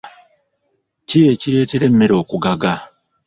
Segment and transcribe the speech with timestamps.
[1.07, 2.73] Ki ekireetera emmere okugaga?